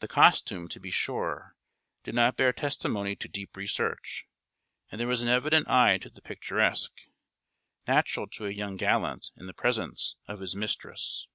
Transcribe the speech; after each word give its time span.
The 0.00 0.06
costume, 0.08 0.68
to 0.68 0.78
be 0.78 0.90
sure, 0.90 1.56
did 2.04 2.14
not 2.14 2.36
bear 2.36 2.52
testimony 2.52 3.16
to 3.16 3.26
deep 3.26 3.56
research, 3.56 4.28
and 4.92 5.00
there 5.00 5.08
was 5.08 5.22
an 5.22 5.28
evident 5.30 5.66
eye 5.66 5.96
to 5.96 6.10
the 6.10 6.20
picturesque, 6.20 7.00
natural 7.88 8.26
to 8.32 8.44
a 8.44 8.50
young 8.50 8.76
gallant 8.76 9.30
in 9.34 9.46
the 9.46 9.54
presence 9.54 10.16
of 10.28 10.40
his 10.40 10.54
mistress. 10.54 11.28